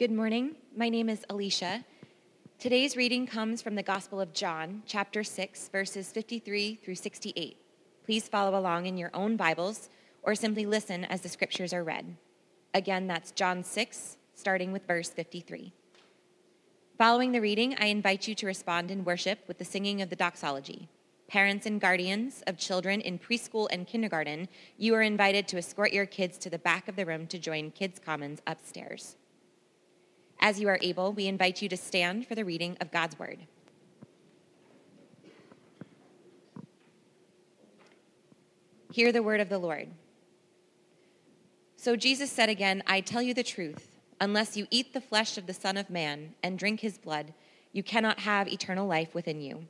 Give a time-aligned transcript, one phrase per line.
[0.00, 0.56] Good morning.
[0.74, 1.84] My name is Alicia.
[2.58, 7.58] Today's reading comes from the Gospel of John, chapter 6, verses 53 through 68.
[8.06, 9.90] Please follow along in your own Bibles
[10.22, 12.16] or simply listen as the scriptures are read.
[12.72, 15.74] Again, that's John 6, starting with verse 53.
[16.96, 20.16] Following the reading, I invite you to respond in worship with the singing of the
[20.16, 20.88] doxology.
[21.28, 24.48] Parents and guardians of children in preschool and kindergarten,
[24.78, 27.70] you are invited to escort your kids to the back of the room to join
[27.70, 29.16] Kids Commons upstairs.
[30.40, 33.40] As you are able, we invite you to stand for the reading of God's Word.
[38.92, 39.88] Hear the word of the Lord.
[41.76, 43.98] So Jesus said again, I tell you the truth.
[44.20, 47.32] Unless you eat the flesh of the Son of Man and drink his blood,
[47.72, 49.66] you cannot have eternal life within you.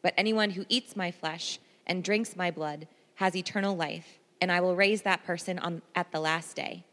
[0.00, 2.86] But anyone who eats my flesh and drinks my blood
[3.16, 6.84] has eternal life, and I will raise that person on, at the last day.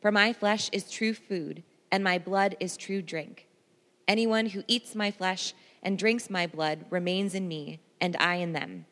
[0.00, 3.46] For my flesh is true food and my blood is true drink.
[4.06, 8.52] Anyone who eats my flesh and drinks my blood remains in me, and I in
[8.52, 8.86] them.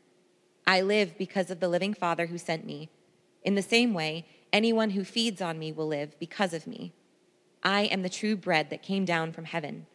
[0.67, 2.89] I live because of the living Father who sent me.
[3.43, 6.93] In the same way, anyone who feeds on me will live because of me.
[7.63, 9.87] I am the true bread that came down from heaven.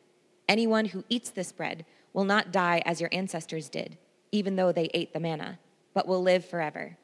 [0.48, 3.98] Anyone who eats this bread will not die as your ancestors did,
[4.32, 5.59] even though they ate the manna,
[5.94, 6.98] but will live forever.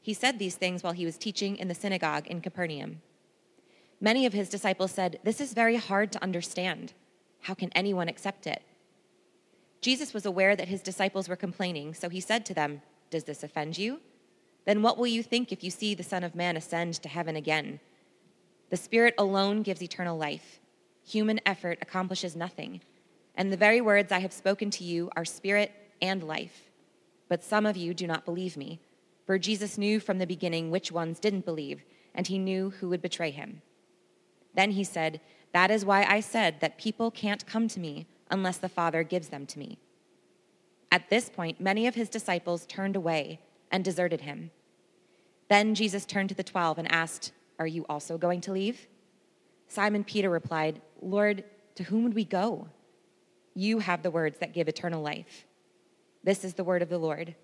[0.00, 3.02] He said these things while he was teaching in the synagogue in Capernaum.
[4.00, 6.94] Many of his disciples said, This is very hard to understand.
[7.42, 8.62] How can anyone accept it?
[9.80, 13.42] Jesus was aware that his disciples were complaining, so he said to them, Does this
[13.42, 14.00] offend you?
[14.64, 17.36] Then what will you think if you see the Son of Man ascend to heaven
[17.36, 17.80] again?
[18.70, 20.60] The Spirit alone gives eternal life.
[21.06, 22.80] Human effort accomplishes nothing.
[23.34, 26.70] And the very words I have spoken to you are spirit and life.
[27.28, 28.80] But some of you do not believe me.
[29.26, 31.84] For Jesus knew from the beginning which ones didn't believe,
[32.14, 33.62] and he knew who would betray him.
[34.54, 35.20] Then he said,
[35.52, 39.28] That is why I said that people can't come to me unless the Father gives
[39.28, 39.78] them to me.
[40.92, 43.40] At this point, many of his disciples turned away
[43.70, 44.50] and deserted him.
[45.48, 48.86] Then Jesus turned to the twelve and asked, Are you also going to leave?
[49.68, 51.44] Simon Peter replied, Lord,
[51.76, 52.68] to whom would we go?
[53.54, 55.46] You have the words that give eternal life.
[56.22, 57.34] This is the word of the Lord.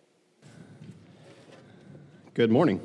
[2.34, 2.80] Good morning.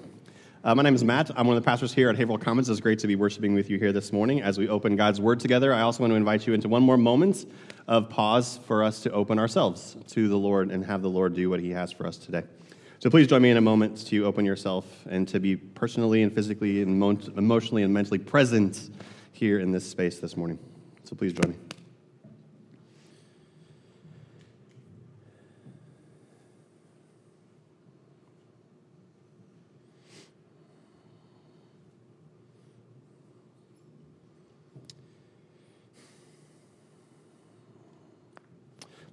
[0.64, 1.32] Uh, my name is Matt.
[1.36, 2.70] I'm one of the pastors here at Haverhill Commons.
[2.70, 5.40] It's great to be worshiping with you here this morning as we open God's Word
[5.40, 5.74] together.
[5.74, 7.48] I also want to invite you into one more moment
[7.88, 11.50] of pause for us to open ourselves to the Lord and have the Lord do
[11.50, 12.44] what He has for us today.
[13.00, 16.32] So please join me in a moment to open yourself and to be personally and
[16.32, 17.02] physically and
[17.36, 18.92] emotionally and mentally present
[19.32, 20.60] here in this space this morning.
[21.06, 21.71] So please join me.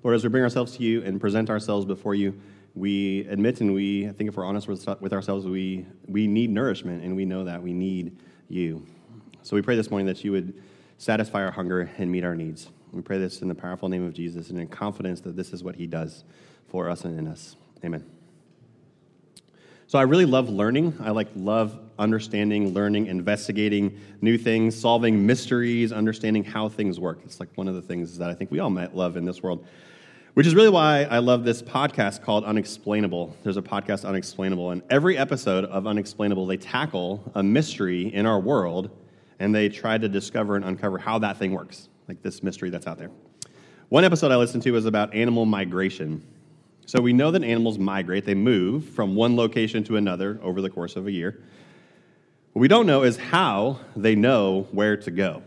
[0.03, 2.39] Lord, as we bring ourselves to you and present ourselves before you,
[2.75, 7.03] we admit and we, I think if we're honest with, ourselves, we, we need nourishment
[7.03, 8.17] and we know that we need
[8.49, 8.87] you.
[9.43, 10.55] So we pray this morning that you would
[10.99, 12.71] satisfy our hunger and meet our needs.
[12.93, 15.65] We pray this in the powerful name of Jesus and in confidence that this is
[15.65, 16.25] what he does
[16.69, 17.57] for us and in us.
[17.85, 18.05] Amen.
[19.89, 20.95] So I really love learning.
[21.01, 27.21] I like love understanding, learning, investigating new things, solving mysteries, understanding how things work.
[27.25, 29.43] It's like one of the things that I think we all might love in this
[29.43, 29.67] world.
[30.39, 33.37] Which is really why I love this podcast called Unexplainable.
[33.43, 38.39] There's a podcast, Unexplainable, and every episode of Unexplainable, they tackle a mystery in our
[38.39, 38.89] world
[39.41, 42.87] and they try to discover and uncover how that thing works, like this mystery that's
[42.87, 43.11] out there.
[43.89, 46.25] One episode I listened to was about animal migration.
[46.87, 50.71] So we know that animals migrate, they move from one location to another over the
[50.71, 51.43] course of a year.
[52.53, 55.43] What we don't know is how they know where to go.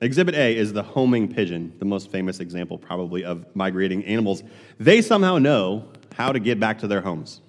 [0.00, 4.44] Exhibit A is the homing pigeon, the most famous example probably of migrating animals.
[4.78, 7.40] They somehow know how to get back to their homes.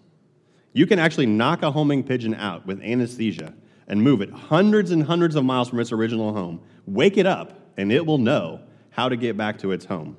[0.73, 3.53] You can actually knock a homing pigeon out with anesthesia
[3.87, 7.59] and move it hundreds and hundreds of miles from its original home, wake it up,
[7.77, 8.61] and it will know
[8.91, 10.17] how to get back to its home.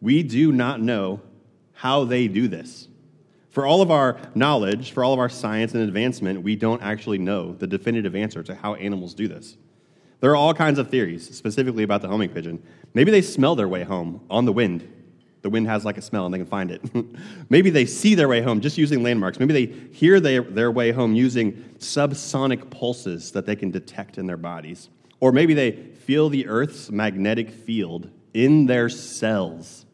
[0.00, 1.20] We do not know
[1.72, 2.88] how they do this.
[3.50, 7.18] For all of our knowledge, for all of our science and advancement, we don't actually
[7.18, 9.56] know the definitive answer to how animals do this.
[10.20, 12.62] There are all kinds of theories, specifically about the homing pigeon.
[12.94, 14.94] Maybe they smell their way home on the wind.
[15.42, 16.82] The wind has like a smell and they can find it.
[17.48, 19.38] Maybe they see their way home just using landmarks.
[19.38, 24.26] Maybe they hear their, their way home using subsonic pulses that they can detect in
[24.26, 24.88] their bodies.
[25.20, 29.84] Or maybe they feel the Earth's magnetic field in their cells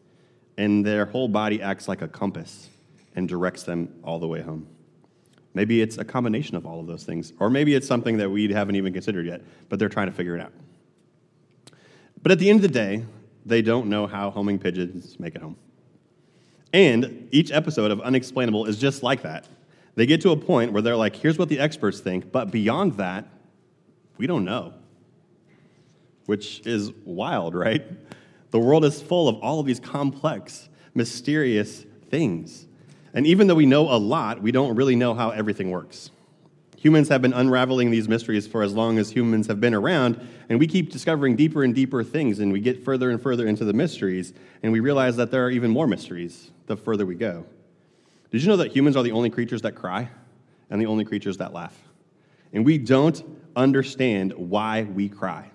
[0.57, 2.69] and their whole body acts like a compass
[3.15, 4.67] and directs them all the way home.
[5.55, 7.33] Maybe it's a combination of all of those things.
[7.39, 10.35] Or maybe it's something that we haven't even considered yet, but they're trying to figure
[10.35, 10.51] it out.
[12.21, 13.05] But at the end of the day,
[13.45, 15.55] they don't know how homing pigeons make it home.
[16.73, 19.47] And each episode of Unexplainable is just like that.
[19.95, 22.97] They get to a point where they're like, here's what the experts think, but beyond
[22.97, 23.25] that,
[24.17, 24.73] we don't know.
[26.25, 27.85] Which is wild, right?
[28.51, 32.67] The world is full of all of these complex, mysterious things.
[33.15, 36.11] And even though we know a lot, we don't really know how everything works.
[36.77, 40.19] Humans have been unraveling these mysteries for as long as humans have been around,
[40.49, 43.63] and we keep discovering deeper and deeper things, and we get further and further into
[43.63, 47.45] the mysteries, and we realize that there are even more mysteries the further we go.
[48.31, 50.09] Did you know that humans are the only creatures that cry
[50.69, 51.75] and the only creatures that laugh?
[52.51, 53.23] And we don't
[53.55, 55.49] understand why we cry,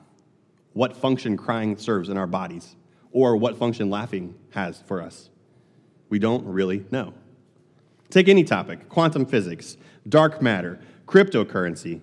[0.73, 2.75] what function crying serves in our bodies,
[3.13, 5.29] or what function laughing has for us.
[6.09, 7.13] We don't really know.
[8.11, 9.77] Take any topic quantum physics,
[10.09, 12.01] dark matter, cryptocurrency.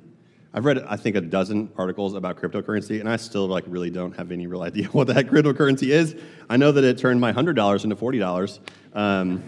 [0.54, 4.16] I've read, I think, a dozen articles about cryptocurrency, and I still like really don't
[4.16, 6.16] have any real idea what that cryptocurrency is.
[6.50, 8.60] I know that it turned my $100 into $40,
[8.94, 9.44] um,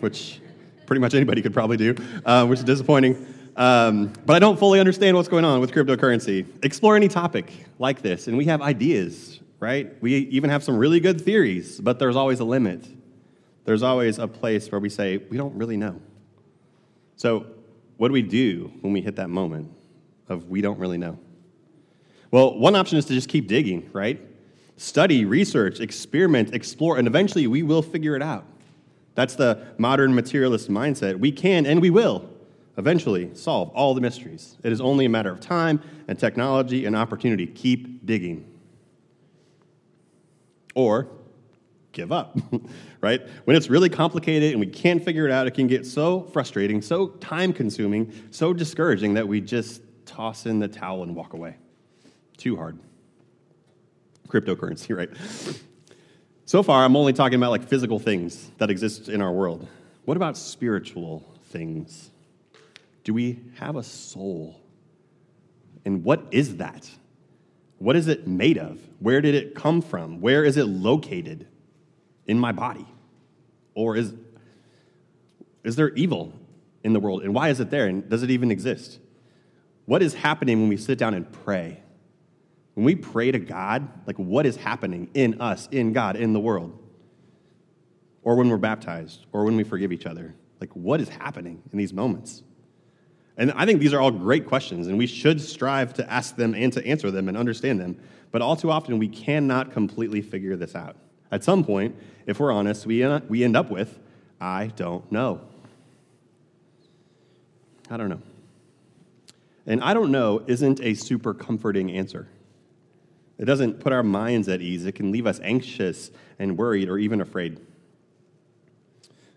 [0.00, 0.40] which
[0.84, 1.94] pretty much anybody could probably do,
[2.26, 3.24] uh, which is disappointing.
[3.56, 6.44] Um, but I don't fully understand what's going on with cryptocurrency.
[6.64, 9.90] Explore any topic like this, and we have ideas, right?
[10.02, 12.84] We even have some really good theories, but there's always a limit.
[13.70, 16.00] There's always a place where we say, we don't really know.
[17.14, 17.46] So,
[17.98, 19.70] what do we do when we hit that moment
[20.28, 21.20] of we don't really know?
[22.32, 24.20] Well, one option is to just keep digging, right?
[24.76, 28.44] Study, research, experiment, explore, and eventually we will figure it out.
[29.14, 31.20] That's the modern materialist mindset.
[31.20, 32.28] We can and we will
[32.76, 34.56] eventually solve all the mysteries.
[34.64, 37.46] It is only a matter of time and technology and opportunity.
[37.46, 38.52] Keep digging.
[40.74, 41.06] Or
[41.92, 42.38] give up,
[43.00, 43.20] right?
[43.44, 46.82] When it's really complicated and we can't figure it out, it can get so frustrating,
[46.82, 51.56] so time consuming, so discouraging that we just toss in the towel and walk away.
[52.36, 52.78] Too hard.
[54.28, 55.10] Cryptocurrency, right?
[56.46, 59.66] So far, I'm only talking about like physical things that exist in our world.
[60.04, 62.10] What about spiritual things?
[63.04, 64.60] Do we have a soul?
[65.84, 66.88] And what is that?
[67.78, 68.78] What is it made of?
[68.98, 70.20] Where did it come from?
[70.20, 71.46] Where is it located?
[72.26, 72.86] In my body?
[73.74, 74.14] Or is,
[75.64, 76.32] is there evil
[76.82, 77.22] in the world?
[77.22, 77.86] And why is it there?
[77.86, 78.98] And does it even exist?
[79.86, 81.80] What is happening when we sit down and pray?
[82.74, 86.40] When we pray to God, like what is happening in us, in God, in the
[86.40, 86.76] world?
[88.22, 90.34] Or when we're baptized, or when we forgive each other?
[90.60, 92.42] Like what is happening in these moments?
[93.36, 96.54] And I think these are all great questions, and we should strive to ask them
[96.54, 97.98] and to answer them and understand them.
[98.30, 100.96] But all too often, we cannot completely figure this out.
[101.30, 101.96] At some point,
[102.26, 103.98] if we're honest, we uh, we end up with,
[104.40, 105.40] I don't know.
[107.90, 108.22] I don't know.
[109.66, 112.28] And I don't know isn't a super comforting answer.
[113.38, 114.84] It doesn't put our minds at ease.
[114.84, 117.58] It can leave us anxious and worried or even afraid.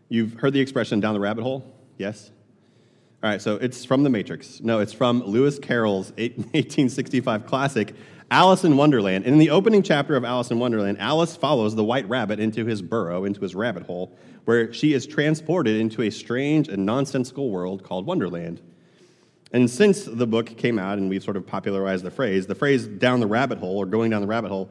[0.10, 1.66] You've heard the expression down the rabbit hole?
[1.98, 2.32] Yes?
[3.24, 4.60] All right, so it's from The Matrix.
[4.60, 7.96] No, it's from Lewis Carroll's 1865 classic,
[8.32, 9.26] Alice in Wonderland.
[9.26, 12.66] And in the opening chapter of Alice in Wonderland, Alice follows the white rabbit into
[12.66, 14.16] his burrow, into his rabbit hole,
[14.46, 18.62] where she is transported into a strange and nonsensical world called Wonderland.
[19.52, 22.88] And since the book came out and we've sort of popularized the phrase, the phrase
[22.88, 24.70] down the rabbit hole or going down the rabbit hole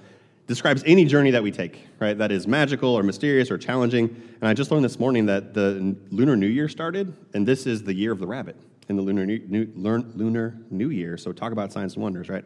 [0.49, 2.19] describes any journey that we take, right?
[2.19, 4.09] That is magical or mysterious or challenging.
[4.41, 7.85] And I just learned this morning that the Lunar New Year started, and this is
[7.85, 8.57] the year of the rabbit
[8.89, 11.17] in the Lunar New, New, Lunar New Year.
[11.17, 12.45] So talk about science and wonders, right?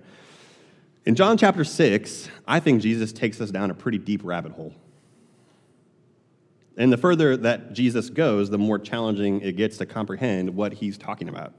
[1.06, 4.74] In John chapter 6, I think Jesus takes us down a pretty deep rabbit hole.
[6.76, 10.98] And the further that Jesus goes, the more challenging it gets to comprehend what he's
[10.98, 11.54] talking about.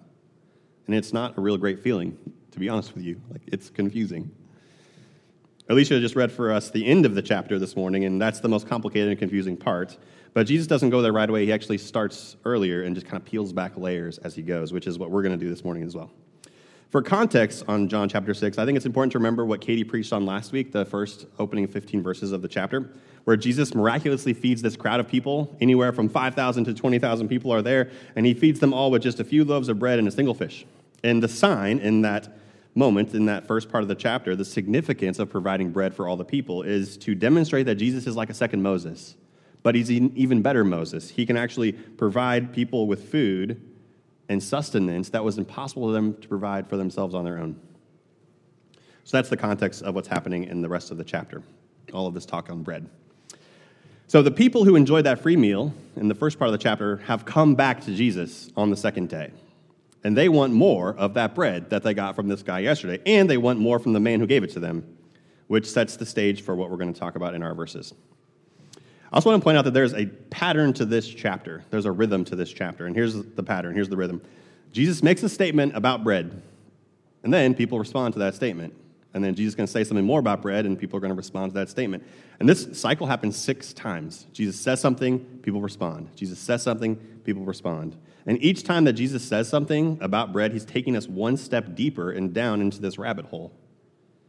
[0.85, 2.17] And it's not a real great feeling,
[2.51, 3.21] to be honest with you.
[3.31, 4.29] Like, it's confusing.
[5.69, 8.49] Alicia just read for us the end of the chapter this morning, and that's the
[8.49, 9.97] most complicated and confusing part.
[10.33, 11.45] But Jesus doesn't go there right away.
[11.45, 14.87] He actually starts earlier and just kind of peels back layers as he goes, which
[14.87, 16.11] is what we're going to do this morning as well.
[16.89, 20.13] For context on John chapter 6, I think it's important to remember what Katie preached
[20.13, 22.89] on last week, the first opening 15 verses of the chapter,
[23.25, 25.53] where Jesus miraculously feeds this crowd of people.
[25.59, 29.19] Anywhere from 5,000 to 20,000 people are there, and he feeds them all with just
[29.19, 30.65] a few loaves of bread and a single fish.
[31.03, 32.37] And the sign in that
[32.73, 36.15] moment, in that first part of the chapter, the significance of providing bread for all
[36.15, 39.15] the people is to demonstrate that Jesus is like a second Moses.
[39.61, 41.09] But he's an even better Moses.
[41.09, 43.61] He can actually provide people with food
[44.29, 47.59] and sustenance that was impossible for them to provide for themselves on their own.
[49.03, 51.41] So that's the context of what's happening in the rest of the chapter,
[51.93, 52.89] all of this talk on bread.
[54.07, 56.97] So the people who enjoyed that free meal in the first part of the chapter
[56.97, 59.31] have come back to Jesus on the second day.
[60.03, 63.29] and they want more of that bread that they got from this guy yesterday, and
[63.29, 64.81] they want more from the man who gave it to them,
[65.47, 67.93] which sets the stage for what we're going to talk about in our verses.
[69.11, 71.63] I also want to point out that there's a pattern to this chapter.
[71.69, 74.21] There's a rhythm to this chapter, and here's the pattern, here's the rhythm.
[74.73, 76.41] Jesus makes a statement about bread,
[77.23, 78.73] and then people respond to that statement.
[79.13, 81.11] And then Jesus is going to say something more about bread, and people are going
[81.11, 82.03] to respond to that statement.
[82.39, 84.27] And this cycle happens six times.
[84.33, 86.09] Jesus says something, people respond.
[86.15, 87.95] Jesus says something, people respond.
[88.27, 92.11] And each time that Jesus says something about bread, he's taking us one step deeper
[92.11, 93.53] and down into this rabbit hole.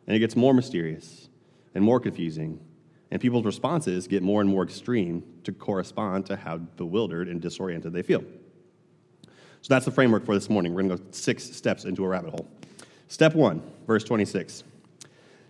[0.06, 1.28] And it gets more mysterious
[1.75, 2.61] and more confusing.
[3.10, 7.92] And people's responses get more and more extreme to correspond to how bewildered and disoriented
[7.92, 8.22] they feel.
[9.62, 10.74] So that's the framework for this morning.
[10.74, 12.48] We're going to go six steps into a rabbit hole.
[13.08, 14.62] Step one, verse 26.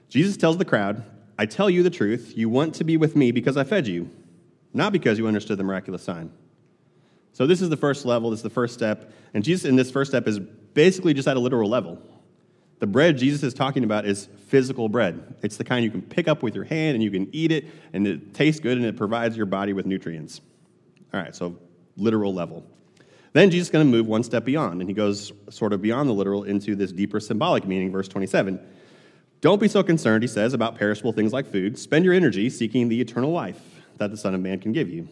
[0.08, 1.04] Jesus tells the crowd,
[1.38, 4.08] I tell you the truth, you want to be with me because I fed you,
[4.72, 6.32] not because you understood the miraculous sign.
[7.32, 9.12] So, this is the first level, this is the first step.
[9.34, 12.02] And Jesus, in this first step, is basically just at a literal level.
[12.78, 15.34] The bread Jesus is talking about is physical bread.
[15.42, 17.66] It's the kind you can pick up with your hand and you can eat it,
[17.92, 20.40] and it tastes good and it provides your body with nutrients.
[21.12, 21.58] All right, so
[21.96, 22.64] literal level.
[23.32, 26.08] Then Jesus is going to move one step beyond, and he goes sort of beyond
[26.08, 28.58] the literal into this deeper symbolic meaning, verse 27.
[29.40, 31.78] Don't be so concerned, he says, about perishable things like food.
[31.78, 33.60] Spend your energy seeking the eternal life
[33.98, 35.08] that the Son of Man can give you.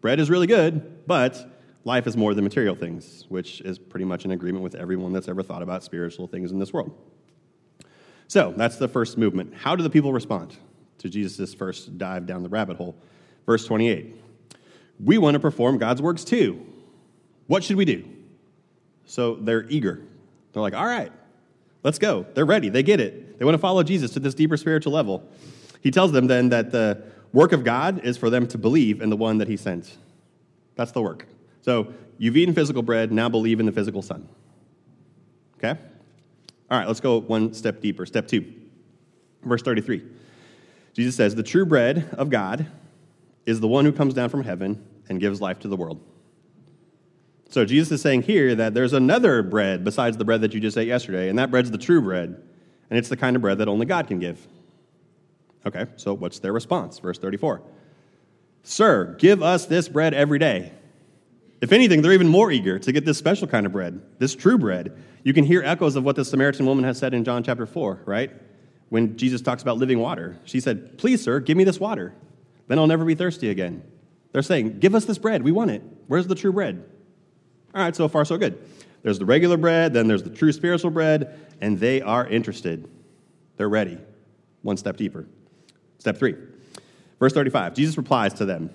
[0.00, 1.53] Bread is really good, but
[1.84, 5.28] life is more than material things, which is pretty much in agreement with everyone that's
[5.28, 6.92] ever thought about spiritual things in this world.
[8.28, 9.54] So that's the first movement.
[9.54, 10.56] How do the people respond
[10.98, 12.96] to Jesus' first dive down the rabbit hole?
[13.46, 14.16] Verse 28
[15.00, 16.64] We want to perform God's works too.
[17.46, 18.04] What should we do?
[19.06, 20.00] So they're eager.
[20.52, 21.12] They're like, all right,
[21.82, 22.24] let's go.
[22.34, 22.70] They're ready.
[22.70, 23.38] They get it.
[23.38, 25.28] They want to follow Jesus to this deeper spiritual level.
[25.82, 29.10] He tells them then that the work of God is for them to believe in
[29.10, 29.98] the one that he sent.
[30.76, 31.26] That's the work.
[31.64, 34.28] So you've eaten physical bread, now believe in the physical Son.
[35.56, 35.80] Okay?
[36.70, 38.04] All right, let's go one step deeper.
[38.04, 38.52] Step two,
[39.42, 40.02] verse 33.
[40.92, 42.66] Jesus says, The true bread of God
[43.46, 46.02] is the one who comes down from heaven and gives life to the world.
[47.48, 50.76] So Jesus is saying here that there's another bread besides the bread that you just
[50.76, 52.42] ate yesterday, and that bread's the true bread,
[52.90, 54.46] and it's the kind of bread that only God can give.
[55.64, 56.98] Okay, so what's their response?
[56.98, 57.62] Verse 34
[58.64, 60.72] Sir, give us this bread every day.
[61.60, 64.58] If anything, they're even more eager to get this special kind of bread, this true
[64.58, 64.96] bread.
[65.22, 68.02] You can hear echoes of what the Samaritan woman has said in John chapter 4,
[68.04, 68.30] right?
[68.90, 70.36] When Jesus talks about living water.
[70.44, 72.14] She said, Please, sir, give me this water.
[72.68, 73.82] Then I'll never be thirsty again.
[74.32, 75.42] They're saying, Give us this bread.
[75.42, 75.82] We want it.
[76.06, 76.84] Where's the true bread?
[77.74, 78.62] All right, so far, so good.
[79.02, 82.88] There's the regular bread, then there's the true spiritual bread, and they are interested.
[83.56, 83.98] They're ready.
[84.62, 85.26] One step deeper.
[85.98, 86.36] Step three,
[87.18, 87.74] verse 35.
[87.74, 88.70] Jesus replies to them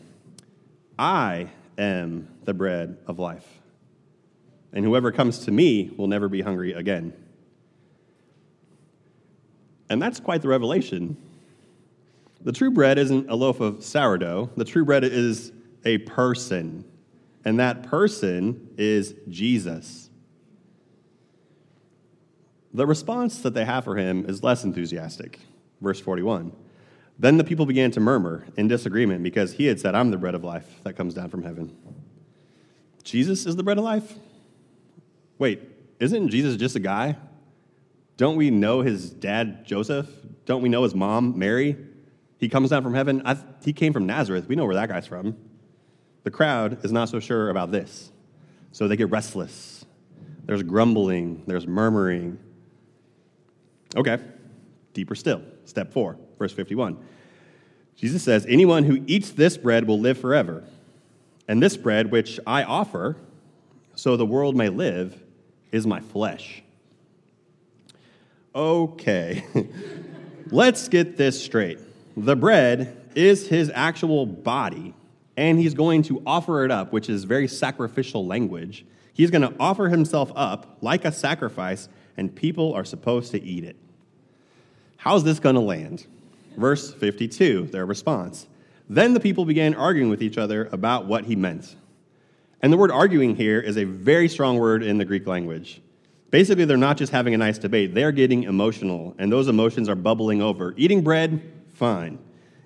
[0.97, 3.47] I am the bread of life,
[4.73, 7.13] and whoever comes to me will never be hungry again.
[9.89, 11.17] And that's quite the revelation.
[12.41, 15.51] The true bread isn't a loaf of sourdough, the true bread is
[15.83, 16.85] a person
[17.45, 20.09] and that person is Jesus.
[22.73, 25.39] The response that they have for him is less enthusiastic.
[25.81, 26.51] Verse 41.
[27.19, 30.35] Then the people began to murmur in disagreement because he had said, I'm the bread
[30.35, 31.75] of life that comes down from heaven.
[33.03, 34.15] Jesus is the bread of life?
[35.37, 35.61] Wait,
[35.99, 37.17] isn't Jesus just a guy?
[38.15, 40.09] Don't we know his dad, Joseph?
[40.45, 41.77] Don't we know his mom, Mary?
[42.37, 43.21] He comes down from heaven.
[43.25, 44.47] I, he came from Nazareth.
[44.47, 45.37] We know where that guy's from.
[46.23, 48.11] The crowd is not so sure about this,
[48.71, 49.85] so they get restless.
[50.45, 52.39] There's grumbling, there's murmuring.
[53.95, 54.19] Okay,
[54.93, 55.41] deeper still.
[55.65, 56.97] Step four, verse 51.
[57.95, 60.63] Jesus says, Anyone who eats this bread will live forever.
[61.47, 63.15] And this bread, which I offer,
[63.95, 65.21] so the world may live,
[65.71, 66.63] is my flesh.
[68.55, 69.45] Okay,
[70.49, 71.77] let's get this straight.
[72.17, 74.95] The bread is his actual body
[75.39, 78.85] and he's going to offer it up, which is very sacrificial language.
[79.13, 83.63] He's going to offer himself up like a sacrifice, and people are supposed to eat
[83.63, 83.77] it.
[84.97, 86.05] How's this going to land?
[86.57, 88.47] Verse 52, their response.
[88.89, 91.75] Then the people began arguing with each other about what he meant.
[92.61, 95.81] And the word arguing here is a very strong word in the Greek language.
[96.31, 99.95] Basically, they're not just having a nice debate, they're getting emotional, and those emotions are
[99.95, 100.73] bubbling over.
[100.77, 101.41] Eating bread,
[101.73, 102.19] fine.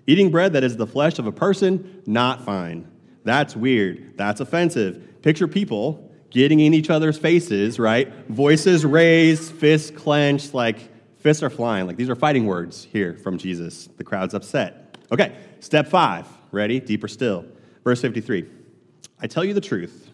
[0.07, 2.89] Eating bread that is the flesh of a person, not fine.
[3.23, 4.17] That's weird.
[4.17, 5.21] That's offensive.
[5.21, 8.11] Picture people getting in each other's faces, right?
[8.27, 10.89] Voices raised, fists clenched, like
[11.23, 11.87] fists are flying.
[11.87, 13.87] Like these are fighting words here from Jesus.
[13.97, 14.97] The crowd's upset.
[15.11, 16.27] Okay, step five.
[16.51, 16.79] Ready?
[16.79, 17.45] Deeper still.
[17.83, 18.45] Verse 53.
[19.19, 20.11] I tell you the truth.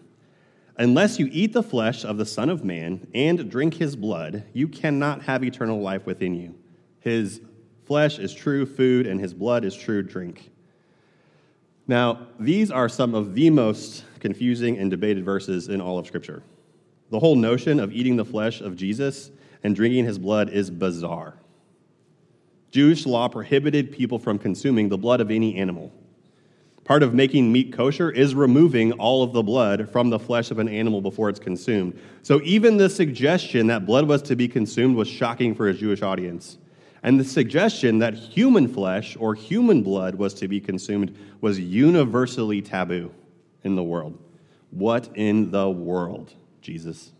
[0.78, 4.66] Unless you eat the flesh of the Son of Man and drink his blood, you
[4.66, 6.54] cannot have eternal life within you.
[7.00, 7.42] His
[7.84, 10.50] flesh is true food, and his blood is true drink.
[11.86, 16.42] Now, these are some of the most confusing and debated verses in all of Scripture.
[17.10, 21.34] The whole notion of eating the flesh of Jesus and drinking his blood is bizarre.
[22.70, 25.92] Jewish law prohibited people from consuming the blood of any animal.
[26.84, 30.58] Part of making meat kosher is removing all of the blood from the flesh of
[30.58, 31.98] an animal before it's consumed.
[32.22, 36.02] So even the suggestion that blood was to be consumed was shocking for a Jewish
[36.02, 36.58] audience.
[37.02, 42.60] And the suggestion that human flesh or human blood was to be consumed was universally
[42.60, 43.12] taboo
[43.62, 44.18] in the world.
[44.70, 47.12] What in the world, Jesus?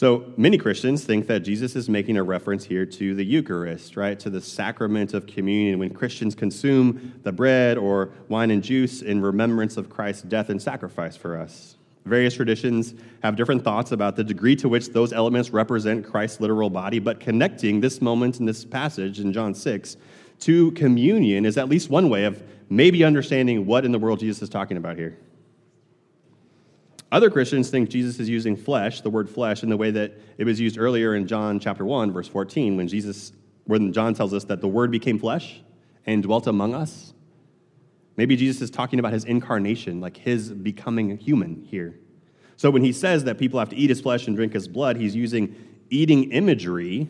[0.00, 4.18] So many Christians think that Jesus is making a reference here to the Eucharist, right?
[4.20, 9.20] To the sacrament of communion when Christians consume the bread or wine and juice in
[9.20, 11.76] remembrance of Christ's death and sacrifice for us.
[12.06, 16.70] Various traditions have different thoughts about the degree to which those elements represent Christ's literal
[16.70, 19.98] body, but connecting this moment in this passage in John 6
[20.38, 24.40] to communion is at least one way of maybe understanding what in the world Jesus
[24.40, 25.18] is talking about here.
[27.12, 30.44] Other Christians think Jesus is using flesh, the word flesh, in the way that it
[30.44, 33.32] was used earlier in John chapter 1, verse 14, when Jesus,
[33.64, 35.60] when John tells us that the word became flesh
[36.06, 37.12] and dwelt among us.
[38.16, 41.98] Maybe Jesus is talking about his incarnation, like his becoming human here.
[42.56, 44.96] So when he says that people have to eat his flesh and drink his blood,
[44.96, 45.56] he's using
[45.88, 47.08] eating imagery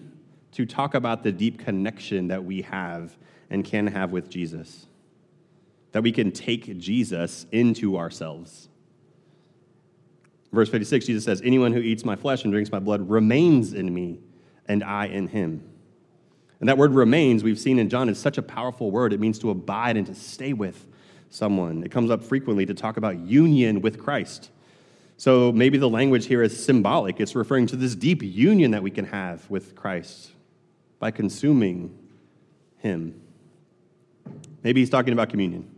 [0.53, 3.19] to talk about the deep connection that we have
[3.51, 4.87] and can have with Jesus.
[5.93, 8.70] That we can take Jesus into ourselves
[10.53, 13.93] Verse 56, Jesus says, Anyone who eats my flesh and drinks my blood remains in
[13.93, 14.19] me,
[14.67, 15.63] and I in him.
[16.59, 19.13] And that word remains, we've seen in John, is such a powerful word.
[19.13, 20.87] It means to abide and to stay with
[21.31, 21.85] someone.
[21.85, 24.51] It comes up frequently to talk about union with Christ.
[25.17, 27.21] So maybe the language here is symbolic.
[27.21, 30.33] It's referring to this deep union that we can have with Christ
[30.99, 31.97] by consuming
[32.79, 33.21] him.
[34.63, 35.69] Maybe he's talking about communion.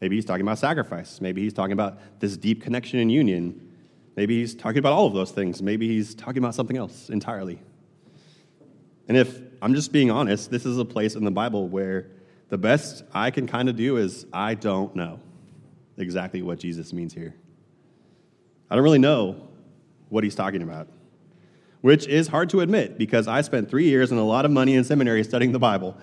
[0.00, 1.20] Maybe he's talking about sacrifice.
[1.20, 3.71] Maybe he's talking about this deep connection and union
[4.16, 5.62] Maybe he's talking about all of those things.
[5.62, 7.60] Maybe he's talking about something else entirely.
[9.08, 12.08] And if I'm just being honest, this is a place in the Bible where
[12.48, 15.20] the best I can kind of do is I don't know
[15.96, 17.34] exactly what Jesus means here.
[18.70, 19.48] I don't really know
[20.08, 20.88] what he's talking about,
[21.80, 24.74] which is hard to admit because I spent three years and a lot of money
[24.74, 25.96] in seminary studying the Bible,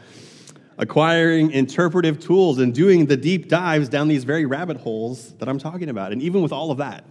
[0.78, 5.60] acquiring interpretive tools and doing the deep dives down these very rabbit holes that I'm
[5.60, 6.12] talking about.
[6.12, 7.06] And even with all of that,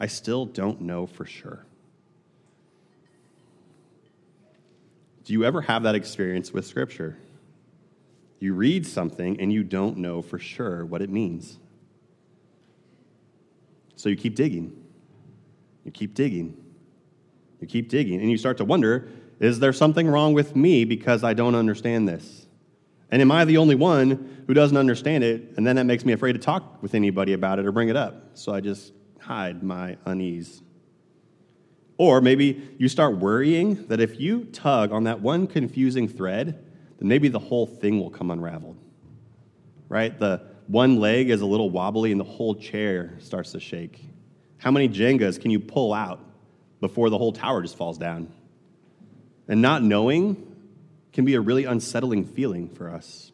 [0.00, 1.66] I still don't know for sure.
[5.24, 7.18] Do you ever have that experience with Scripture?
[8.40, 11.58] You read something and you don't know for sure what it means.
[13.96, 14.72] So you keep digging.
[15.84, 16.56] You keep digging.
[17.60, 18.20] You keep digging.
[18.20, 19.08] And you start to wonder
[19.38, 22.46] is there something wrong with me because I don't understand this?
[23.10, 25.54] And am I the only one who doesn't understand it?
[25.56, 27.96] And then that makes me afraid to talk with anybody about it or bring it
[27.96, 28.30] up.
[28.34, 30.62] So I just hide my unease.
[31.96, 36.64] Or maybe you start worrying that if you tug on that one confusing thread,
[36.98, 38.78] then maybe the whole thing will come unraveled.
[39.88, 40.18] Right?
[40.18, 44.02] The one leg is a little wobbly and the whole chair starts to shake.
[44.58, 46.20] How many Jengas can you pull out
[46.80, 48.32] before the whole tower just falls down?
[49.48, 50.56] And not knowing
[51.12, 53.32] can be a really unsettling feeling for us.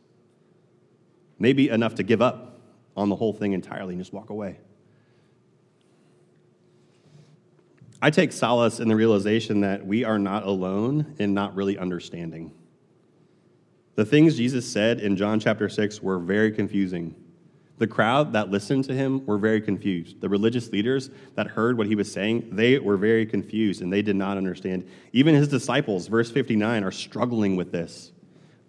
[1.39, 2.59] Maybe enough to give up
[2.97, 4.59] on the whole thing entirely and just walk away.
[8.01, 12.53] I take solace in the realization that we are not alone in not really understanding.
[13.95, 17.15] The things Jesus said in John chapter 6 were very confusing.
[17.79, 20.21] The crowd that listened to him were very confused.
[20.21, 24.03] The religious leaders that heard what he was saying, they were very confused and they
[24.03, 24.87] did not understand.
[25.13, 28.13] Even his disciples, verse 59, are struggling with this.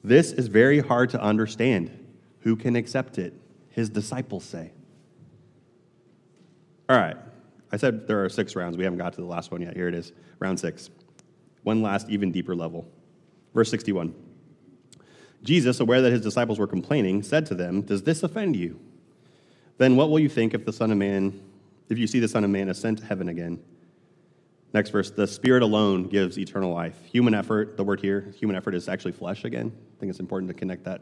[0.04, 1.92] This is very hard to understand.
[2.42, 3.34] Who can accept it?
[3.70, 4.72] His disciples say.
[6.90, 7.18] All right,
[7.71, 8.77] I said there are six rounds.
[8.77, 9.75] We haven't got to the last one yet.
[9.75, 10.89] Here it is, round six.
[11.63, 12.88] One last, even deeper level.
[13.53, 14.13] Verse 61.
[15.43, 18.80] Jesus, aware that his disciples were complaining, said to them, Does this offend you?
[19.77, 21.39] Then what will you think if the Son of Man,
[21.89, 23.60] if you see the Son of Man ascend to heaven again?
[24.73, 26.97] Next verse, the Spirit alone gives eternal life.
[27.06, 29.71] Human effort, the word here, human effort is actually flesh again.
[29.75, 31.01] I think it's important to connect that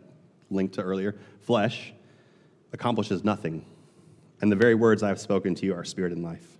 [0.49, 1.15] link to earlier.
[1.41, 1.93] Flesh
[2.73, 3.65] accomplishes nothing
[4.41, 6.54] and the very words I have spoken to you are spirit and life.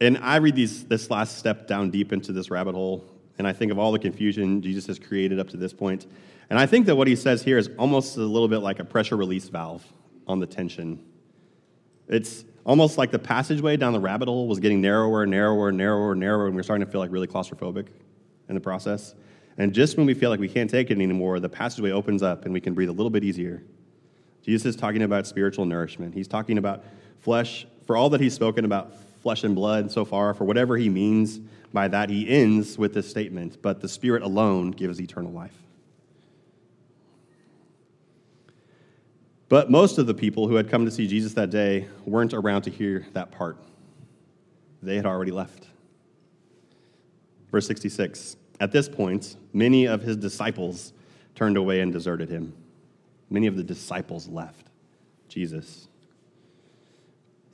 [0.00, 3.04] And I read these, this last step down deep into this rabbit hole,
[3.38, 6.06] and I think of all the confusion Jesus has created up to this point.
[6.50, 8.84] And I think that what he says here is almost a little bit like a
[8.84, 9.84] pressure release valve
[10.26, 11.02] on the tension.
[12.08, 15.78] It's almost like the passageway down the rabbit hole was getting narrower and narrower and
[15.78, 17.88] narrower and narrower, and we're starting to feel like really claustrophobic
[18.48, 19.14] in the process.
[19.58, 22.44] And just when we feel like we can't take it anymore, the passageway opens up
[22.44, 23.62] and we can breathe a little bit easier.
[24.42, 26.14] Jesus is talking about spiritual nourishment.
[26.14, 26.84] He's talking about
[27.20, 28.92] flesh, for all that he's spoken about
[29.26, 31.40] flesh and blood so far, for whatever he means
[31.72, 35.64] by that, he ends with this statement But the Spirit alone gives eternal life.
[39.48, 42.62] But most of the people who had come to see Jesus that day weren't around
[42.62, 43.58] to hear that part.
[44.80, 45.66] They had already left.
[47.50, 50.92] Verse 66 At this point, many of his disciples
[51.34, 52.54] turned away and deserted him.
[53.28, 54.68] Many of the disciples left
[55.28, 55.88] Jesus.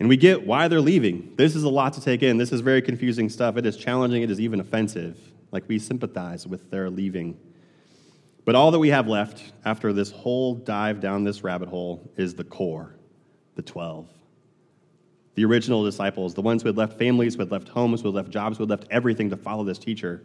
[0.02, 1.32] And we get why they're leaving.
[1.36, 2.36] This is a lot to take in.
[2.36, 3.56] This is very confusing stuff.
[3.56, 5.16] It is challenging, it is even offensive.
[5.52, 7.38] Like we sympathize with their leaving.
[8.44, 12.34] But all that we have left after this whole dive down this rabbit hole is
[12.34, 12.96] the core,
[13.54, 14.08] the 12.
[15.36, 18.16] The original disciples, the ones who had left families, who had left homes, who had
[18.16, 20.20] left jobs, who had left everything to follow this teacher.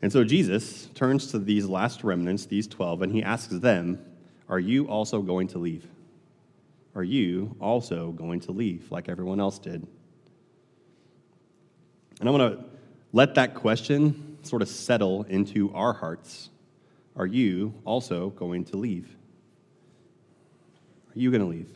[0.00, 4.02] And so Jesus turns to these last remnants, these 12, and he asks them,
[4.48, 5.86] Are you also going to leave?
[6.96, 9.86] Are you also going to leave like everyone else did?
[12.18, 12.64] And I want to
[13.12, 16.50] let that question sort of settle into our hearts
[17.16, 19.08] are you also going to leave?
[21.08, 21.70] Are you going to leave?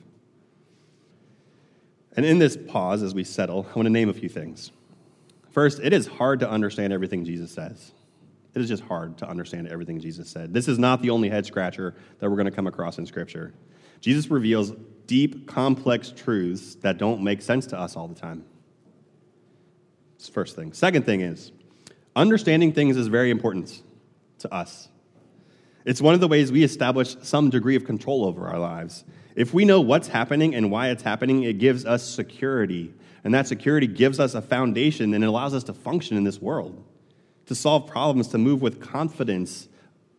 [2.15, 4.71] And in this pause, as we settle, I want to name a few things.
[5.51, 7.93] First, it is hard to understand everything Jesus says.
[8.55, 10.53] It is just hard to understand everything Jesus said.
[10.53, 13.55] This is not the only head scratcher that we're going to come across in Scripture.
[14.01, 14.73] Jesus reveals
[15.11, 18.45] deep, complex truths that don't make sense to us all the time.
[20.25, 20.73] The first thing.
[20.73, 21.51] Second thing is,
[22.15, 23.83] understanding things is very important
[24.39, 24.89] to us.
[25.85, 29.03] It's one of the ways we establish some degree of control over our lives.
[29.35, 32.95] If we know what's happening and why it's happening, it gives us security.
[33.25, 36.41] And that security gives us a foundation and it allows us to function in this
[36.41, 36.85] world,
[37.47, 39.69] to solve problems, to move with confidence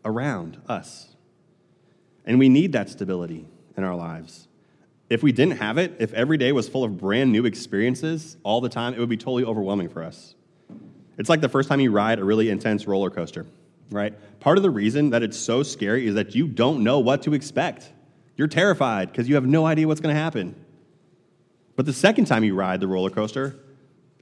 [0.04, 1.16] around us.
[2.26, 4.50] And we need that stability in our lives.
[5.12, 8.62] If we didn't have it, if every day was full of brand new experiences all
[8.62, 10.36] the time, it would be totally overwhelming for us.
[11.18, 13.46] It's like the first time you ride a really intense roller coaster
[13.92, 14.14] right?
[14.40, 17.34] Part of the reason that it's so scary is that you don't know what to
[17.34, 17.92] expect.
[18.38, 20.56] You're terrified because you have no idea what's going to happen.
[21.76, 23.60] But the second time you ride the roller coaster,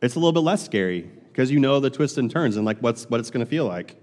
[0.02, 2.80] it's a little bit less scary because you know the twists and turns and like
[2.80, 3.96] what's what it's going to feel like.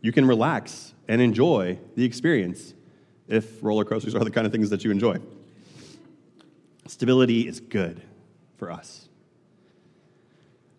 [0.00, 2.74] You can relax and enjoy the experience
[3.28, 5.18] if roller coasters are the kind of things that you enjoy.
[6.86, 8.02] Stability is good
[8.56, 9.08] for us.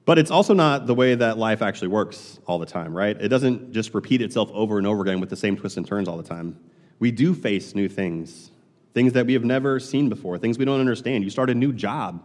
[0.05, 3.15] But it's also not the way that life actually works all the time, right?
[3.19, 6.07] It doesn't just repeat itself over and over again with the same twists and turns
[6.07, 6.59] all the time.
[6.99, 8.51] We do face new things,
[8.93, 11.23] things that we have never seen before, things we don't understand.
[11.23, 12.21] You start a new job,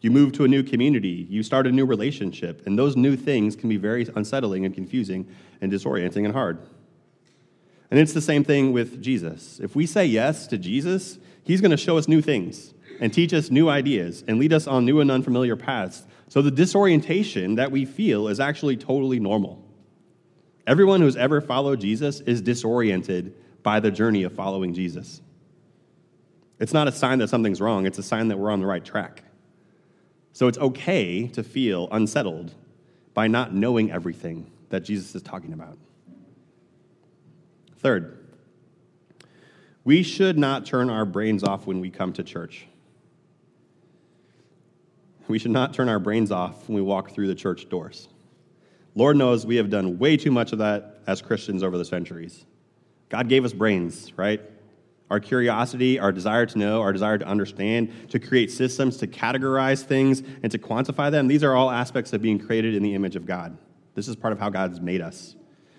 [0.00, 3.54] you move to a new community, you start a new relationship, and those new things
[3.54, 5.28] can be very unsettling and confusing
[5.60, 6.58] and disorienting and hard.
[7.90, 9.60] And it's the same thing with Jesus.
[9.60, 13.32] If we say yes to Jesus, he's going to show us new things and teach
[13.32, 17.72] us new ideas and lead us on new and unfamiliar paths so the disorientation that
[17.72, 19.64] we feel is actually totally normal.
[20.64, 23.34] Everyone who's ever followed Jesus is disoriented
[23.64, 25.20] by the journey of following Jesus.
[26.60, 28.84] It's not a sign that something's wrong, it's a sign that we're on the right
[28.84, 29.24] track.
[30.32, 32.54] So it's okay to feel unsettled
[33.14, 35.78] by not knowing everything that Jesus is talking about.
[37.78, 38.24] Third,
[39.82, 42.68] we should not turn our brains off when we come to church.
[45.30, 48.08] We should not turn our brains off when we walk through the church doors.
[48.96, 52.44] Lord knows we have done way too much of that as Christians over the centuries.
[53.08, 54.40] God gave us brains, right?
[55.08, 59.84] Our curiosity, our desire to know, our desire to understand, to create systems, to categorize
[59.84, 61.28] things, and to quantify them.
[61.28, 63.56] These are all aspects of being created in the image of God.
[63.94, 65.36] This is part of how God's made us.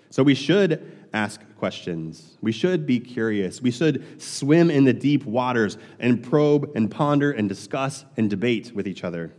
[0.08, 2.38] So we should ask questions.
[2.40, 3.60] We should be curious.
[3.60, 8.72] We should swim in the deep waters and probe and ponder and discuss and debate
[8.74, 9.32] with each other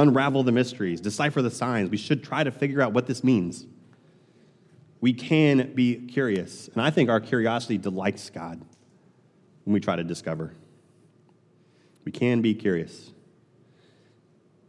[0.00, 1.90] unravel the mysteries, decipher the signs.
[1.90, 3.66] We should try to figure out what this means.
[5.00, 6.68] We can be curious.
[6.68, 8.60] And I think our curiosity delights God
[9.64, 10.54] when we try to discover.
[12.04, 13.12] We can be curious.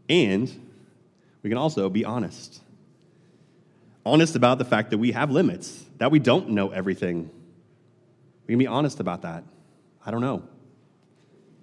[0.10, 0.52] And
[1.42, 2.62] we can also be honest.
[4.06, 7.30] Honest about the fact that we have limits, that we don't know everything.
[8.48, 9.44] We can be honest about that.
[10.06, 10.44] I don't know.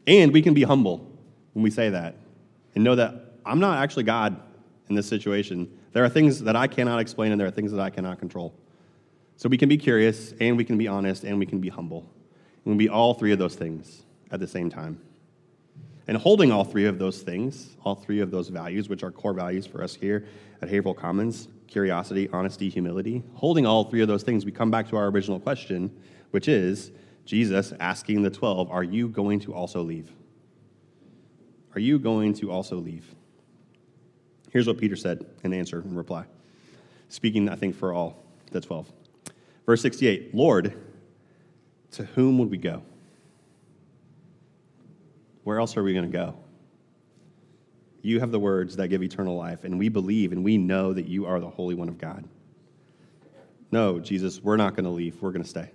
[0.07, 1.07] And we can be humble
[1.53, 2.17] when we say that
[2.75, 4.41] and know that I'm not actually God
[4.89, 5.71] in this situation.
[5.93, 8.55] There are things that I cannot explain, and there are things that I cannot control.
[9.37, 12.09] So we can be curious, and we can be honest, and we can be humble.
[12.65, 15.01] We can be all three of those things at the same time.
[16.07, 19.35] And holding all three of those things, all three of those values, which are core
[19.35, 20.27] values for us here
[20.63, 24.89] at Haverhill Commons curiosity, honesty, humility holding all three of those things, we come back
[24.89, 25.95] to our original question,
[26.31, 26.91] which is
[27.25, 30.11] Jesus asking the 12, Are you going to also leave?
[31.75, 33.15] Are you going to also leave?
[34.59, 36.25] Here's what Peter said in answer and reply,
[37.11, 38.91] speaking, I think, for all the 12.
[39.65, 40.75] Verse 68 Lord,
[41.93, 42.83] to whom would we go?
[45.45, 46.35] Where else are we going to go?
[48.03, 51.07] You have the words that give eternal life, and we believe and we know that
[51.07, 52.25] you are the Holy One of God.
[53.71, 55.23] No, Jesus, we're not going to leave.
[55.23, 55.71] We're going to stay.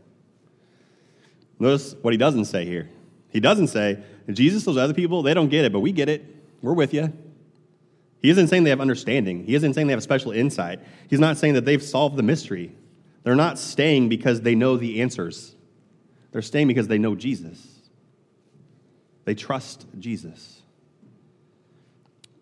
[1.58, 2.90] Notice what he doesn't say here.
[3.30, 6.26] He doesn't say, Jesus, those other people, they don't get it, but we get it.
[6.62, 7.14] We're with you.
[8.24, 9.44] He isn't saying they have understanding.
[9.46, 10.80] He isn't saying they have special insight.
[11.10, 12.74] He's not saying that they've solved the mystery.
[13.24, 15.56] They're not staying because they know the answers.
[16.32, 17.82] They're staying because they know Jesus.
[19.26, 20.62] They trust Jesus.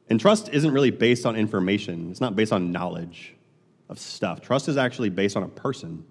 [0.08, 3.36] And trust isn't really based on information, it's not based on knowledge
[3.90, 4.40] of stuff.
[4.40, 6.06] Trust is actually based on a person.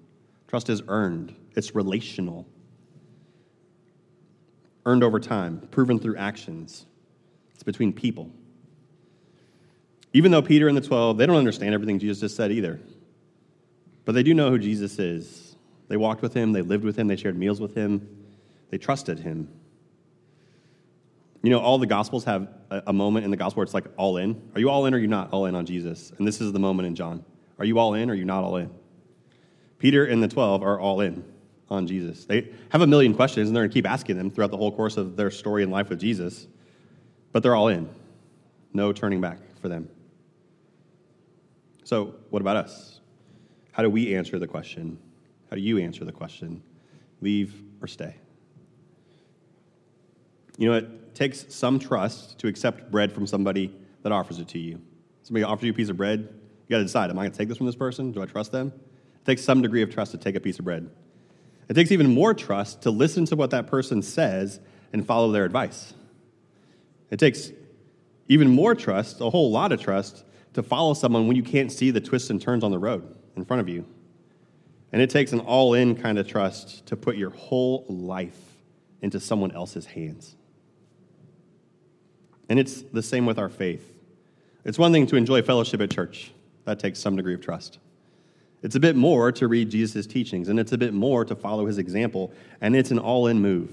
[0.48, 2.44] Trust is earned, it's relational,
[4.84, 6.86] earned over time, proven through actions.
[7.54, 8.30] It's between people.
[10.12, 12.80] Even though Peter and the 12, they don't understand everything Jesus just said either.
[14.04, 15.56] But they do know who Jesus is.
[15.88, 18.24] They walked with him, they lived with him, they shared meals with him,
[18.70, 19.48] they trusted him.
[21.42, 24.18] You know, all the Gospels have a, moment in the Gospel where it's like all
[24.18, 24.40] in.
[24.54, 26.12] Are you all in or are you not all in on Jesus?
[26.18, 27.24] And this is the moment in John.
[27.58, 28.70] Are you all in or are you not all in?
[29.78, 31.24] Peter and the 12 are all in
[31.70, 32.26] on Jesus.
[32.26, 34.70] They have a million questions and they're going to keep asking them throughout the whole
[34.70, 36.46] course of their story and life with Jesus,
[37.32, 37.88] but they're all in.
[38.74, 39.88] No turning back for them.
[41.90, 43.00] So, what about us?
[43.72, 44.96] How do we answer the question?
[45.50, 46.62] How do you answer the question?
[47.20, 48.14] Leave or stay?
[50.56, 53.74] You know, it takes some trust to accept bread from somebody
[54.04, 54.80] that offers it to you.
[55.24, 57.38] Somebody offers you a piece of bread, you got to decide am I going to
[57.38, 58.12] take this from this person?
[58.12, 58.68] Do I trust them?
[58.68, 60.88] It takes some degree of trust to take a piece of bread.
[61.68, 64.60] It takes even more trust to listen to what that person says
[64.92, 65.92] and follow their advice.
[67.10, 67.50] It takes
[68.28, 71.90] even more trust, a whole lot of trust, to follow someone when you can't see
[71.90, 73.86] the twists and turns on the road in front of you.
[74.92, 78.38] And it takes an all in kind of trust to put your whole life
[79.00, 80.34] into someone else's hands.
[82.48, 83.92] And it's the same with our faith.
[84.64, 86.32] It's one thing to enjoy fellowship at church,
[86.64, 87.78] that takes some degree of trust.
[88.62, 91.66] It's a bit more to read Jesus' teachings, and it's a bit more to follow
[91.66, 93.70] his example, and it's an all in move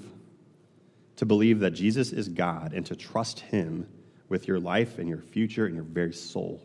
[1.17, 3.87] to believe that Jesus is God and to trust him
[4.29, 6.61] with your life and your future and your very soul.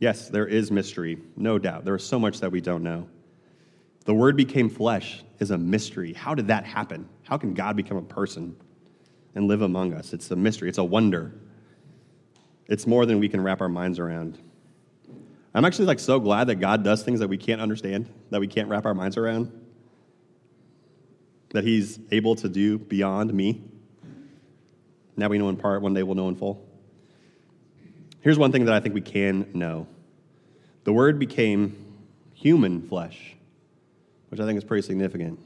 [0.00, 1.84] Yes, there is mystery, no doubt.
[1.84, 3.08] There is so much that we don't know.
[4.04, 6.12] The Word became flesh is a mystery.
[6.12, 7.08] How did that happen?
[7.22, 8.56] How can God become a person
[9.34, 10.12] and live among us?
[10.12, 11.32] It's a mystery, it's a wonder.
[12.66, 14.38] It's more than we can wrap our minds around.
[15.54, 18.48] I'm actually like so glad that God does things that we can't understand, that we
[18.48, 19.52] can't wrap our minds around,
[21.50, 23.62] that He's able to do beyond me.
[25.16, 26.66] Now we know in part, one day we'll know in full.
[28.20, 29.86] Here's one thing that I think we can know
[30.84, 31.76] the Word became
[32.32, 33.36] human flesh,
[34.28, 35.38] which I think is pretty significant.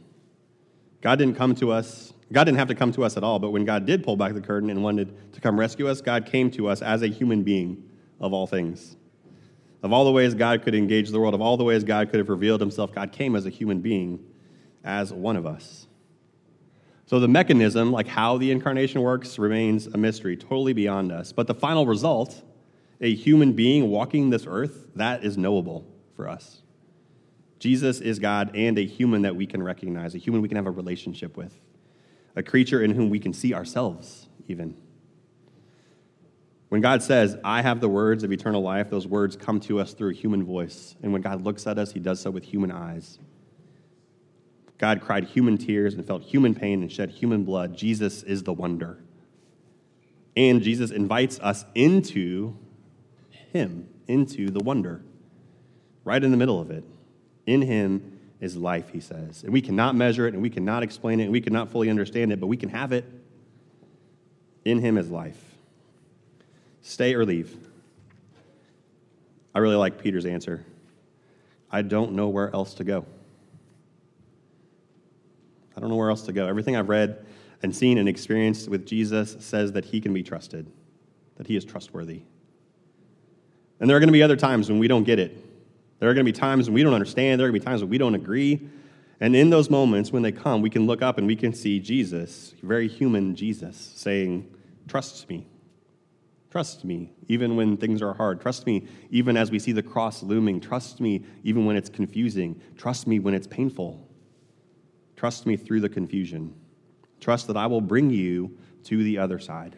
[1.01, 3.51] God didn't come to us, God didn't have to come to us at all, but
[3.51, 6.51] when God did pull back the curtain and wanted to come rescue us, God came
[6.53, 7.83] to us as a human being
[8.21, 8.97] of all things.
[9.83, 12.19] Of all the ways God could engage the world, of all the ways God could
[12.19, 14.25] have revealed himself, God came as a human being,
[14.85, 15.88] as one of us.
[17.09, 21.33] So the mechanism, like how the incarnation works, remains a mystery, totally beyond us.
[21.33, 22.43] But the final result,
[23.01, 26.61] a human being walking this earth, that is knowable for us.
[27.61, 30.67] Jesus is God and a human that we can recognize, a human we can have
[30.67, 31.59] a relationship with,
[32.37, 34.77] a creature in whom we can see ourselves, even.
[36.69, 39.95] When God says, I have the words of eternal life, those words come to us
[39.95, 40.95] through a human voice.
[41.03, 43.19] And when God looks at us, he does so with human eyes.
[44.79, 47.77] God cried human tears and felt human pain and shed human blood.
[47.77, 48.99] Jesus is the wonder.
[50.37, 52.57] And Jesus invites us into
[53.53, 55.03] him, into the wonder,
[56.05, 56.85] right in the middle of it.
[57.45, 59.43] In him is life, he says.
[59.43, 62.33] And we cannot measure it and we cannot explain it and we cannot fully understand
[62.33, 63.05] it, but we can have it.
[64.65, 65.43] In him is life.
[66.83, 67.57] Stay or leave?
[69.55, 70.65] I really like Peter's answer.
[71.71, 73.05] I don't know where else to go.
[75.79, 76.49] I don't know where else to go.
[76.49, 77.25] Everything I've read
[77.63, 80.69] and seen and experienced with Jesus says that he can be trusted,
[81.37, 82.23] that he is trustworthy.
[83.79, 85.37] And there are going to be other times when we don't get it.
[86.01, 87.39] There are going to be times when we don't understand.
[87.39, 88.69] There are going to be times when we don't agree.
[89.21, 91.79] And in those moments, when they come, we can look up and we can see
[91.79, 94.53] Jesus, very human Jesus, saying,
[94.89, 95.47] Trust me.
[96.51, 98.41] Trust me, even when things are hard.
[98.41, 100.61] Trust me, even as we see the cross looming.
[100.61, 102.61] Trust me, even when it's confusing.
[102.77, 104.08] Trust me when it's painful.
[105.19, 106.55] Trust me through the confusion.
[107.19, 109.75] Trust that I will bring you to the other side,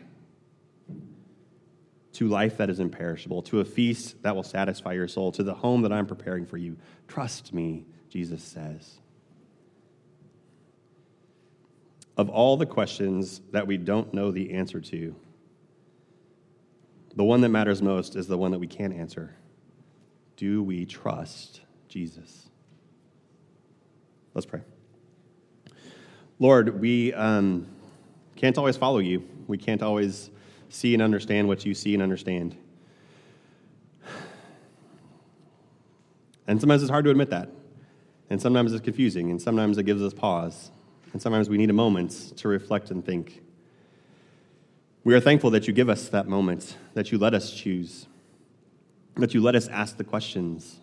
[2.13, 5.55] to life that is imperishable, to a feast that will satisfy your soul, to the
[5.55, 6.77] home that I'm preparing for you.
[7.09, 8.99] Trust me, Jesus says.
[12.19, 15.17] Of all the questions that we don't know the answer to,
[17.17, 19.35] the one that matters most is the one that we can't answer.
[20.37, 22.51] Do we trust Jesus?
[24.35, 24.61] Let's pray.
[26.41, 27.67] Lord, we um,
[28.35, 29.29] can't always follow you.
[29.47, 30.31] We can't always
[30.71, 32.57] see and understand what you see and understand.
[36.47, 37.51] And sometimes it's hard to admit that.
[38.31, 39.31] And sometimes it's confusing.
[39.31, 40.71] And sometimes it gives us pause.
[41.13, 43.43] And sometimes we need a moment to reflect and think.
[45.05, 48.07] We are thankful that you give us that moment, that you let us choose,
[49.17, 50.79] that you let us ask the questions,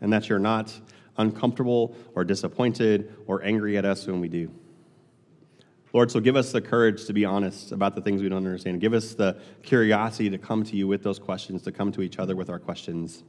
[0.00, 0.80] and that you're not
[1.16, 4.50] uncomfortable or disappointed or angry at us when we do.
[5.92, 8.80] Lord, so give us the courage to be honest about the things we don't understand.
[8.80, 12.18] Give us the curiosity to come to you with those questions, to come to each
[12.18, 13.24] other with our questions,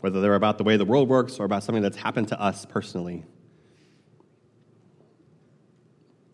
[0.00, 2.64] whether they're about the way the world works or about something that's happened to us
[2.64, 3.24] personally.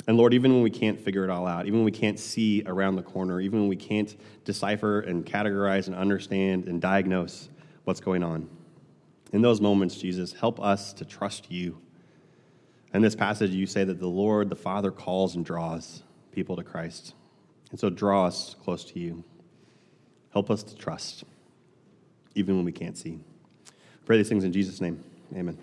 [0.06, 2.62] And Lord, even when we can't figure it all out, even when we can't see
[2.66, 7.48] around the corner, even when we can't decipher and categorize and understand and diagnose
[7.84, 8.48] what's going on,
[9.32, 11.78] in those moments, Jesus, help us to trust you.
[12.94, 16.62] In this passage, you say that the Lord, the Father, calls and draws people to
[16.62, 17.14] Christ.
[17.72, 19.24] And so draw us close to you.
[20.32, 21.24] Help us to trust,
[22.36, 23.18] even when we can't see.
[24.06, 25.02] Pray these things in Jesus' name.
[25.34, 25.58] Amen.